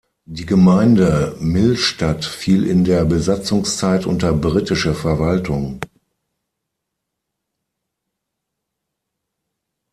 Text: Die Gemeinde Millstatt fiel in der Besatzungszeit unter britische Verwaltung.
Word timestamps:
Die 0.25 0.47
Gemeinde 0.47 1.35
Millstatt 1.39 2.25
fiel 2.25 2.65
in 2.65 2.83
der 2.85 3.05
Besatzungszeit 3.05 4.07
unter 4.07 4.33
britische 4.33 4.95
Verwaltung. 4.95 5.79